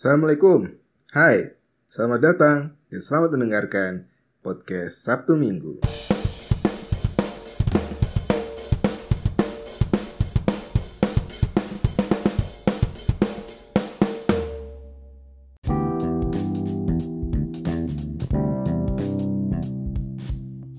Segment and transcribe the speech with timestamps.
[0.00, 0.64] Assalamualaikum.
[1.12, 4.08] Hai, selamat datang dan selamat mendengarkan
[4.40, 5.84] podcast Sabtu Minggu.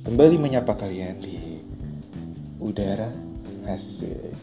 [0.01, 1.61] Kembali menyapa kalian di
[2.57, 3.13] udara
[3.69, 4.33] asik.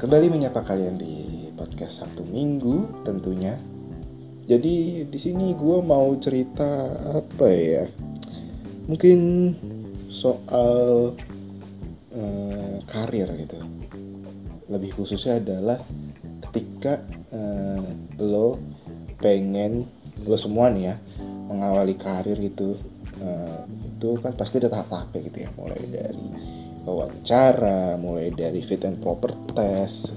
[0.00, 3.73] Kembali menyapa kalian di podcast Sabtu Minggu tentunya.
[4.44, 7.84] Jadi di sini gue mau cerita apa ya?
[8.84, 9.18] Mungkin
[10.12, 11.12] soal
[12.12, 13.56] eh, karir gitu.
[14.68, 15.80] Lebih khususnya adalah
[16.50, 17.00] ketika
[17.32, 17.88] eh,
[18.20, 18.60] lo
[19.18, 19.88] pengen
[20.28, 20.96] lo semua nih ya
[21.48, 22.76] mengawali karir itu
[23.20, 26.28] eh, itu kan pasti ada tahap-tahapnya gitu ya mulai dari
[26.84, 30.12] wawancara mulai dari fit and proper test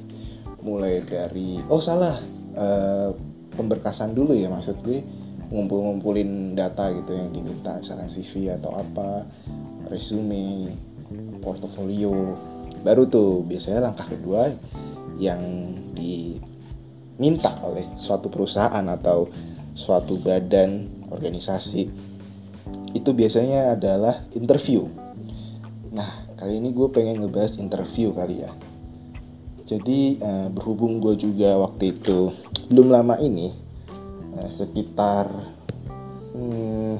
[0.59, 2.19] mulai dari oh salah
[2.55, 3.09] eh,
[3.57, 5.01] pemberkasan dulu ya maksud gue
[5.49, 9.25] ngumpul-ngumpulin data gitu yang diminta misalkan CV atau apa
[9.89, 10.75] resume
[11.41, 12.35] portofolio
[12.85, 14.51] baru tuh biasanya langkah kedua
[15.17, 15.41] yang
[15.97, 19.25] diminta oleh suatu perusahaan atau
[19.73, 21.89] suatu badan organisasi
[22.93, 24.89] itu biasanya adalah interview.
[25.93, 28.51] Nah, kali ini gue pengen ngebahas interview kali ya.
[29.67, 32.31] Jadi eh, berhubung gue juga waktu itu
[32.71, 33.51] belum lama ini
[34.39, 35.27] eh, sekitar
[36.31, 36.95] hmm,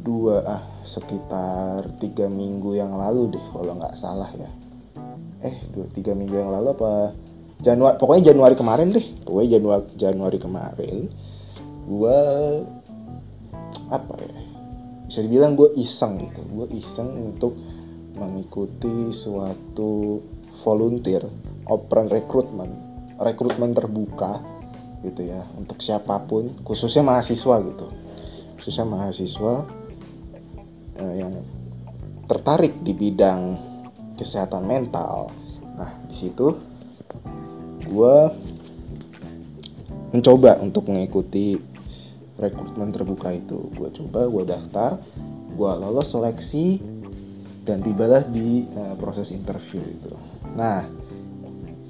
[0.00, 4.48] dua ah sekitar tiga minggu yang lalu deh kalau nggak salah ya.
[5.44, 7.12] Eh dua tiga minggu yang lalu apa
[7.62, 10.96] Januari pokoknya Januari kemarin deh pokoknya Januari Januari kemarin
[11.86, 12.18] gue
[13.92, 14.40] apa ya
[15.06, 17.54] bisa dibilang gue iseng gitu gue iseng untuk
[18.18, 20.18] mengikuti suatu
[20.62, 21.26] volunteer
[21.66, 22.70] open rekrutmen
[23.18, 24.42] rekrutmen terbuka
[25.02, 27.86] gitu ya untuk siapa pun khususnya mahasiswa gitu.
[28.58, 29.66] Khususnya mahasiswa
[30.98, 31.42] eh, yang
[32.30, 33.58] tertarik di bidang
[34.14, 35.34] kesehatan mental.
[35.74, 36.54] Nah di situ
[37.82, 38.16] gue
[40.14, 41.58] mencoba untuk mengikuti
[42.38, 43.70] rekrutmen terbuka itu.
[43.74, 44.90] Gue coba gue daftar
[45.52, 46.80] gue lolos seleksi
[47.62, 50.10] dan tibalah di uh, proses interview itu
[50.52, 50.84] nah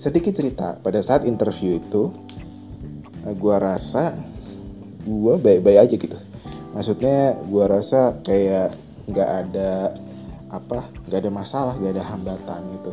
[0.03, 0.75] sedikit cerita.
[0.83, 2.11] Pada saat interview itu
[3.23, 4.19] uh, gue rasa
[5.07, 6.19] gue baik-baik aja gitu.
[6.75, 8.75] Maksudnya gue rasa kayak
[9.07, 9.95] nggak ada
[10.53, 12.93] apa nggak ada masalah nggak ada hambatan gitu.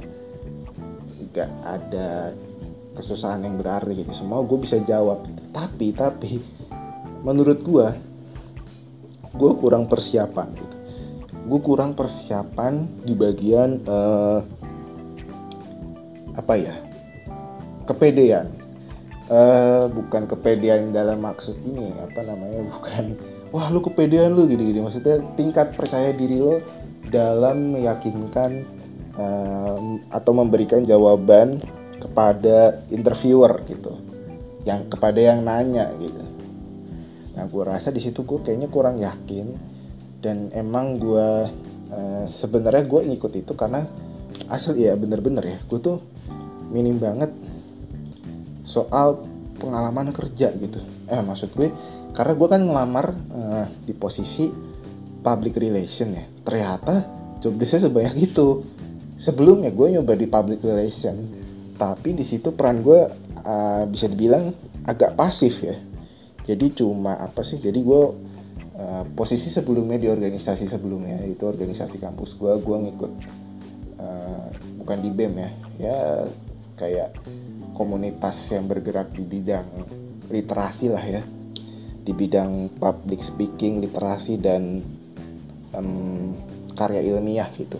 [1.34, 2.10] Nggak ada
[2.94, 4.12] kesusahan yang berarti gitu.
[4.14, 5.44] Semua gue bisa jawab gitu.
[5.50, 6.32] Tapi tapi
[7.26, 7.88] menurut gue
[9.34, 10.76] gue kurang persiapan gitu.
[11.50, 14.59] Gue kurang persiapan di bagian uh,
[16.36, 16.76] apa ya?
[17.88, 18.52] Kepedean.
[19.30, 23.14] Uh, bukan kepedean dalam maksud ini apa namanya bukan
[23.54, 26.58] wah lu kepedean lu gini gini maksudnya tingkat percaya diri lo
[27.14, 28.66] dalam meyakinkan
[29.18, 29.78] uh,
[30.10, 31.62] atau memberikan jawaban
[32.00, 34.00] kepada interviewer gitu.
[34.64, 36.24] Yang kepada yang nanya gitu.
[37.36, 39.58] Nah gue rasa di situ gue kayaknya kurang yakin.
[40.20, 41.30] Dan emang gue
[41.92, 43.88] uh, sebenarnya gue ngikut itu karena
[44.52, 45.60] asli ya bener-bener ya.
[45.68, 45.98] Gue tuh
[46.70, 47.34] minim banget
[48.64, 49.26] soal
[49.58, 50.80] pengalaman kerja gitu.
[51.10, 51.70] Eh maksud gue
[52.14, 54.50] karena gue kan ngelamar uh, di posisi
[55.20, 56.24] public relation ya.
[56.46, 57.06] Ternyata
[57.44, 58.64] job desknya sebanyak itu.
[59.20, 61.18] Sebelumnya gue nyoba di public relation
[61.76, 63.08] tapi di situ peran gue
[63.44, 64.56] uh, bisa dibilang
[64.88, 65.76] agak pasif ya.
[66.48, 68.04] Jadi cuma apa sih jadi gue
[68.80, 73.12] uh, posisi sebelumnya di organisasi sebelumnya itu organisasi kampus gue gue ngikut
[74.00, 74.48] uh,
[74.82, 75.98] bukan di bem ya ya
[76.80, 77.12] kayak
[77.76, 79.68] komunitas yang bergerak di bidang
[80.32, 81.22] literasi lah ya.
[82.00, 84.80] Di bidang public speaking literasi dan
[85.76, 86.32] um,
[86.80, 87.76] karya ilmiah gitu.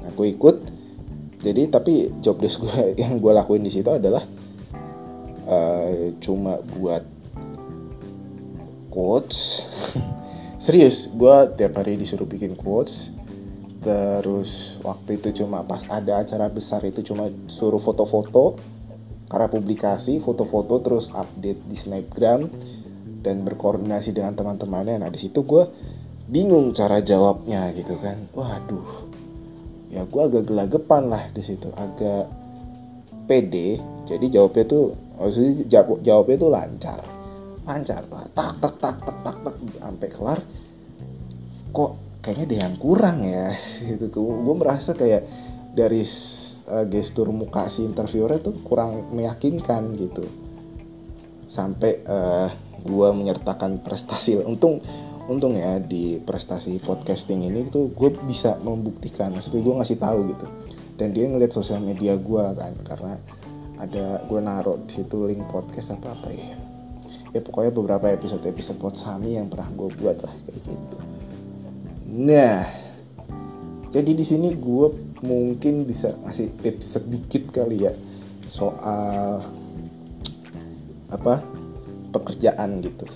[0.00, 0.56] Nah gue ikut.
[1.44, 4.24] Jadi tapi job desk gue yang gue lakuin di situ adalah
[5.44, 7.04] uh, cuma buat
[8.88, 9.62] quotes.
[10.64, 13.15] Serius gue tiap hari disuruh bikin quotes
[13.86, 18.58] terus waktu itu cuma pas ada acara besar itu cuma suruh foto-foto
[19.30, 22.50] karena publikasi foto-foto terus update di snapgram
[23.22, 25.06] dan berkoordinasi dengan teman-temannya.
[25.06, 25.70] Nah di situ gue
[26.26, 28.26] bingung cara jawabnya gitu kan.
[28.34, 29.06] Waduh
[29.94, 32.26] ya gue agak gelagapan lah di situ agak
[33.30, 33.78] pede.
[34.10, 37.00] Jadi jawabnya tuh maksudnya jawab jawabnya tuh lancar.
[37.62, 40.38] Lancar tak tak tak tak tak tak sampai kelar.
[41.70, 43.54] Kok kayaknya ada yang kurang ya
[43.86, 44.10] gitu.
[44.10, 45.22] Gue merasa kayak
[45.70, 46.02] dari
[46.66, 50.26] uh, gestur muka si interviewernya tuh kurang meyakinkan gitu.
[51.46, 52.50] Sampai uh,
[52.82, 54.42] gue menyertakan prestasi.
[54.42, 54.82] Untung
[55.30, 59.30] untung ya di prestasi podcasting ini tuh gue bisa membuktikan.
[59.30, 60.46] Maksudnya gue ngasih tahu gitu.
[60.98, 63.14] Dan dia ngeliat sosial media gue kan karena
[63.78, 66.58] ada gue naruh di situ link podcast apa apa ya.
[67.30, 71.15] Ya pokoknya beberapa episode episode podsami yang pernah gue buat lah kayak gitu
[72.06, 72.62] nah
[73.90, 74.86] jadi di sini gue
[75.24, 77.92] mungkin bisa ngasih tips sedikit kali ya
[78.44, 79.42] soal
[81.10, 81.42] apa
[82.12, 83.06] pekerjaan gitu.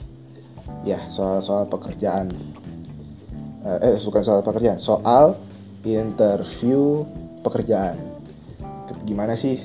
[0.87, 2.33] Ya soal soal pekerjaan.
[3.61, 5.37] Eh, eh bukan soal pekerjaan soal
[5.85, 7.05] interview
[7.45, 7.97] pekerjaan.
[9.07, 9.61] Gimana sih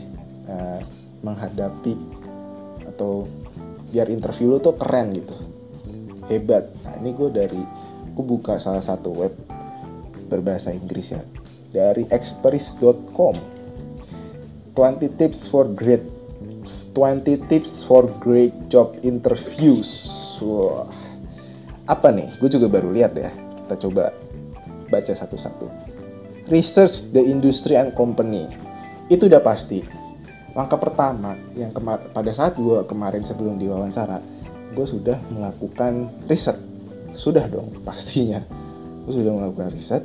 [0.47, 0.79] uh,
[1.25, 1.97] menghadapi
[2.85, 3.27] atau
[3.89, 5.35] biar interview lo tuh keren gitu.
[6.27, 6.71] Hebat.
[6.83, 7.63] Nah ini gue dari
[8.15, 9.33] gue buka salah satu web
[10.31, 11.21] berbahasa Inggris ya
[11.75, 13.35] dari experis.com
[14.73, 16.01] 20 tips for great
[16.95, 19.91] 20 tips for great job interviews.
[20.39, 20.87] Wah
[21.85, 22.31] apa nih?
[22.41, 23.29] Gue juga baru lihat ya.
[23.61, 24.09] Kita coba
[24.89, 25.67] baca satu-satu.
[26.49, 28.49] Research the industry and company.
[29.11, 29.83] Itu udah pasti.
[30.55, 34.23] Langkah pertama yang kemar pada saat gue kemarin sebelum diwawancara
[34.75, 36.55] gue sudah melakukan riset
[37.15, 38.43] sudah dong pastinya
[39.05, 40.03] gue sudah melakukan riset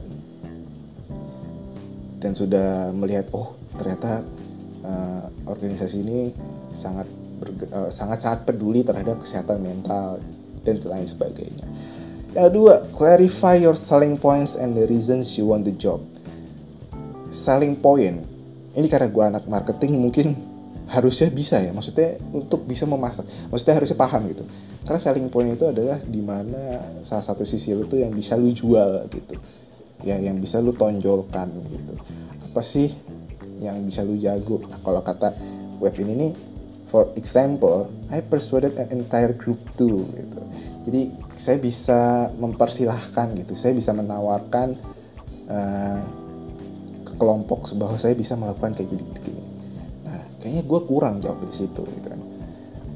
[2.21, 4.23] dan sudah melihat oh ternyata
[4.85, 6.21] uh, organisasi ini
[6.77, 7.09] sangat
[7.73, 10.21] uh, sangat sangat peduli terhadap kesehatan mental
[10.61, 11.67] dan lain sebagainya.
[12.37, 15.99] Yang kedua, clarify your selling points and the reasons you want the job.
[17.33, 18.23] Selling point,
[18.77, 20.37] ini karena gue anak marketing mungkin
[20.91, 24.43] harusnya bisa ya, maksudnya untuk bisa memasak, maksudnya harusnya paham gitu.
[24.83, 28.51] Karena selling point itu adalah di mana salah satu sisi lu tuh yang bisa lu
[28.51, 29.39] jual gitu,
[30.03, 31.95] ya yang bisa lu tonjolkan gitu.
[32.51, 32.91] Apa sih
[33.63, 34.67] yang bisa lu jago?
[34.67, 35.31] Nah, kalau kata
[35.79, 36.33] web ini nih
[36.91, 40.43] For example, I persuaded an entire group to gitu.
[40.91, 42.01] Jadi saya bisa
[42.35, 44.75] mempersilahkan gitu, saya bisa menawarkan
[45.47, 46.03] uh,
[47.07, 49.50] ke kelompok bahwa saya bisa melakukan kayak gini-gini.
[50.41, 52.21] Kayaknya gue kurang jawab di situ gitu kan.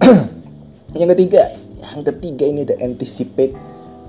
[1.00, 3.52] yang ketiga, yang ketiga ini the anticipate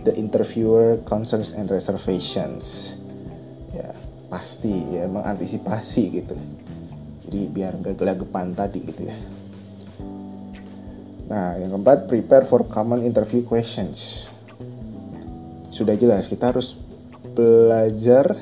[0.08, 2.96] the interviewer concerns and reservations.
[3.76, 3.92] Ya,
[4.32, 6.36] pasti ya mengantisipasi gitu.
[7.28, 9.18] Jadi biar nggak gelagapan tadi gitu ya.
[11.26, 14.30] Nah, yang keempat, prepare for common interview questions.
[15.74, 16.78] Sudah jelas, kita harus
[17.34, 18.38] belajar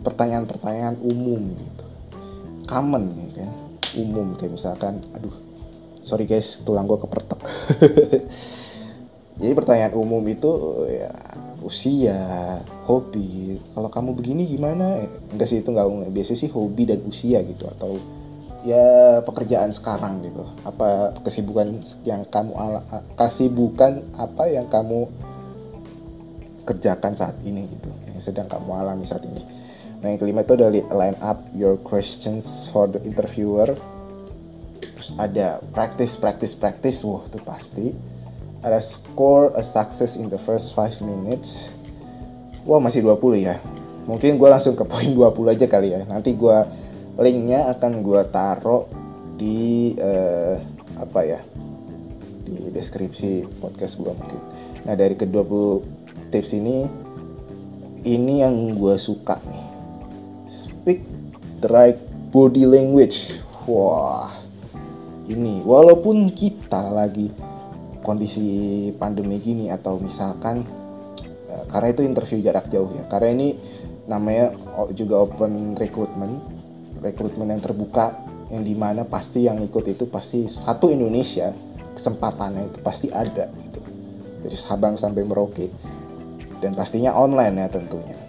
[0.00, 1.84] pertanyaan-pertanyaan umum gitu.
[2.64, 3.04] Common
[3.36, 3.50] ya kan,
[3.98, 5.32] umum kayak misalkan, aduh,
[6.04, 7.40] sorry guys, tulang gue kepertek.
[9.40, 10.48] Jadi pertanyaan umum itu
[10.88, 11.12] ya
[11.60, 13.60] usia, hobi.
[13.76, 14.96] Kalau kamu begini gimana?
[15.04, 18.00] Eh, enggak sih itu enggak biasanya sih hobi dan usia gitu atau
[18.66, 22.82] ya pekerjaan sekarang gitu apa kesibukan yang kamu ala,
[23.14, 25.06] kesibukan apa yang kamu
[26.66, 29.38] kerjakan saat ini gitu yang sedang kamu alami saat ini
[30.06, 33.74] nah yang kelima itu ada line up your questions for the interviewer.
[34.78, 37.02] Terus ada practice practice practice.
[37.02, 37.90] Wah itu pasti.
[38.62, 41.74] Ada score a success in the first five minutes.
[42.62, 43.58] Wah masih 20 ya.
[44.06, 45.26] Mungkin gue langsung ke poin 20
[45.58, 46.06] aja kali ya.
[46.06, 46.58] Nanti gue
[47.18, 48.86] linknya akan gue taruh
[49.34, 50.54] di uh,
[51.02, 51.42] apa ya
[52.46, 54.42] di deskripsi podcast gue mungkin.
[54.86, 55.82] Nah dari kedua puluh
[56.30, 56.86] tips ini
[58.06, 59.65] ini yang gue suka nih
[60.46, 61.02] speak
[61.60, 61.98] the right
[62.30, 63.38] body language.
[63.66, 64.30] Wah
[65.26, 67.30] ini walaupun kita lagi
[68.06, 68.46] kondisi
[68.94, 70.62] pandemi gini atau misalkan
[71.50, 73.48] uh, karena itu interview jarak jauh ya karena ini
[74.06, 74.54] namanya
[74.94, 76.38] juga open recruitment
[77.02, 78.14] rekrutmen yang terbuka
[78.54, 81.50] yang di mana pasti yang ikut itu pasti satu Indonesia
[81.98, 83.80] kesempatannya itu pasti ada gitu.
[84.46, 85.66] Dari Sabang sampai Merauke
[86.62, 88.25] dan pastinya online ya tentunya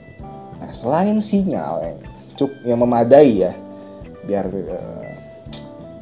[0.57, 1.99] nah selain sinyal yang
[2.37, 3.53] cuk yang memadai ya
[4.25, 5.11] biar eh,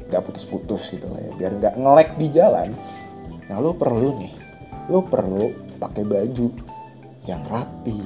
[0.10, 2.74] nggak uh, putus-putus gitu lah ya biar nggak ngelek di jalan
[3.48, 4.34] nah lo perlu nih
[4.90, 6.48] lo perlu pakai baju
[7.26, 8.02] yang rapi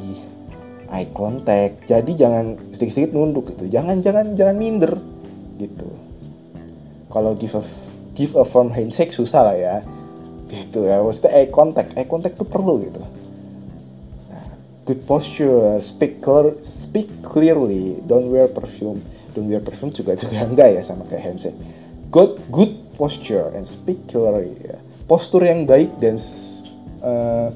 [0.89, 1.85] eye contact.
[1.85, 4.93] Jadi jangan sedikit-sedikit nunduk gitu jangan jangan jangan minder
[5.61, 5.89] gitu.
[7.09, 7.63] Kalau give a
[8.13, 9.75] give a firm handshake susah lah ya
[10.49, 11.01] gitu ya.
[11.01, 13.01] Maksudnya eye contact eye contact tuh perlu gitu
[14.89, 18.01] good posture speak clear speak clearly.
[18.09, 19.05] Don't wear perfume.
[19.37, 21.59] Don't wear perfume juga juga enggak ya sama kayak handshake
[22.09, 24.81] good good posture and speak clearly ya.
[25.05, 26.17] Postur yang baik dan
[27.01, 27.49] uh,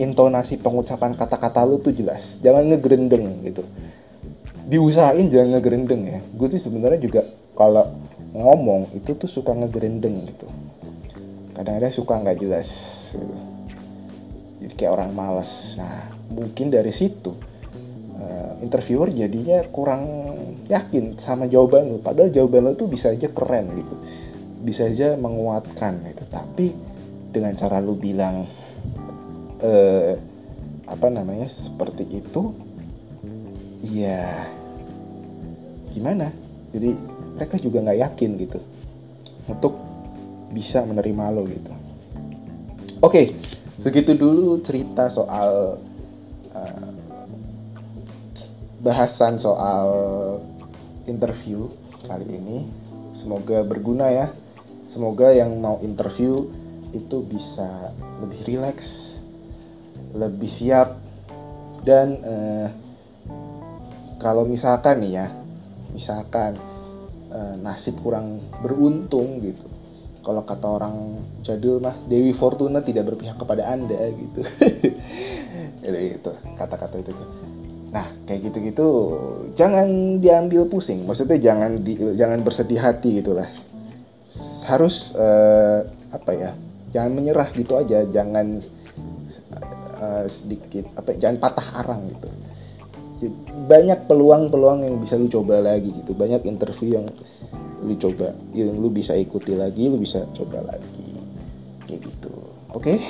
[0.00, 2.40] intonasi pengucapan kata-kata lu tuh jelas.
[2.40, 3.64] Jangan ngegerendeng gitu.
[4.68, 6.20] Diusahain jangan ngegerendeng ya.
[6.32, 7.92] Gue tuh sebenarnya juga kalau
[8.32, 10.48] ngomong itu tuh suka ngegerendeng gitu.
[11.52, 12.68] Kadang-kadang suka nggak jelas
[13.12, 13.36] gitu.
[14.62, 17.36] jadi kayak orang malas nah mungkin dari situ
[18.16, 20.02] uh, interviewer jadinya kurang
[20.66, 21.98] yakin sama jawaban lu.
[22.00, 23.96] Padahal jawaban lu tuh bisa aja keren gitu
[24.62, 26.24] bisa aja menguatkan gitu.
[26.30, 26.66] Tapi
[27.34, 28.46] dengan cara lu bilang
[29.60, 30.14] uh,
[30.86, 32.54] apa namanya seperti itu
[33.90, 34.48] ya
[35.90, 36.30] gimana?
[36.72, 36.96] Jadi
[37.36, 38.60] mereka juga nggak yakin gitu
[39.50, 39.76] untuk
[40.54, 41.72] bisa menerima lo gitu.
[43.02, 43.34] Oke
[43.82, 45.74] segitu dulu cerita soal
[46.52, 46.90] uh,
[48.82, 49.88] bahasan soal
[51.04, 51.68] interview
[52.06, 52.68] kali ini.
[53.12, 54.28] Semoga berguna ya.
[54.88, 56.48] Semoga yang mau interview
[56.92, 59.16] itu bisa lebih rileks
[60.12, 61.00] lebih siap
[61.88, 62.68] dan uh,
[64.20, 65.26] kalau misalkan nih ya
[65.96, 66.54] misalkan
[67.32, 69.66] uh, nasib kurang beruntung gitu
[70.22, 74.40] kalau kata orang jadul mah Dewi Fortuna tidak berpihak kepada anda gitu.
[75.82, 77.28] Itu kata-kata itu tuh.
[77.90, 78.88] Nah kayak gitu-gitu
[79.58, 81.02] jangan diambil pusing.
[81.04, 83.50] Maksudnya jangan di, jangan bersedih hati gitulah.
[84.70, 85.82] Harus uh,
[86.14, 86.50] apa ya
[86.94, 88.06] jangan menyerah gitu aja.
[88.06, 88.62] Jangan
[89.98, 92.28] uh, sedikit apa jangan patah arang gitu.
[93.66, 96.14] Banyak peluang-peluang yang bisa lu coba lagi gitu.
[96.14, 97.06] Banyak interview yang
[97.82, 101.06] lu coba yang lu bisa ikuti lagi lu bisa coba lagi.
[101.86, 102.34] Kayak gitu.
[102.72, 103.02] Oke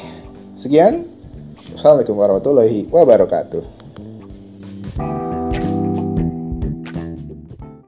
[0.57, 1.07] sekian.
[1.73, 3.82] Assalamualaikum warahmatullahi wabarakatuh